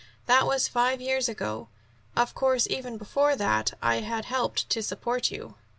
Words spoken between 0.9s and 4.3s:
years ago. Of course, even before that I had